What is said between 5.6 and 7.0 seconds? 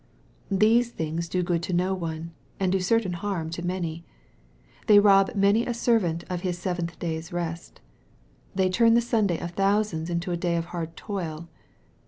a servant of his seventh